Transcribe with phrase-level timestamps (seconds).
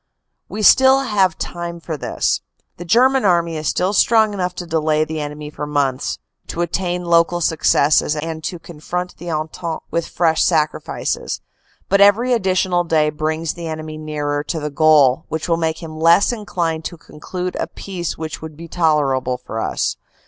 [0.49, 2.41] We still have time for this.
[2.77, 7.05] The German army is still strong enough to delay the enemy for months, to attain
[7.05, 11.41] local successes, and to confront the Entente with fresh sacri fices.
[11.87, 15.99] But every additional day brings the enemy nearer to the goal, and will make him
[15.99, 19.97] less inclined to conclude a peace which would be tolerable for us.